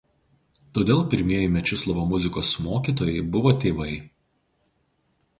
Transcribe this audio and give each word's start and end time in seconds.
Todėl 0.75 1.01
pirmieji 1.09 1.49
Mečislovo 1.55 2.05
muzikos 2.13 2.49
mokytojai 2.67 3.19
buvo 3.35 3.51
tėvai. 3.65 3.91